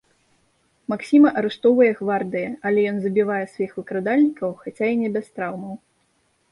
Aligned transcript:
Максіма 0.93 1.31
арыштоўвае 1.41 1.89
гвардыя, 2.01 2.49
але 2.71 2.79
ён 2.93 2.97
забівае 3.05 3.41
сваіх 3.53 3.71
выкрадальнікаў, 3.83 4.49
хаця 4.65 4.87
і 4.97 5.01
не 5.05 5.09
без 5.19 5.25
траўмаў. 5.39 5.73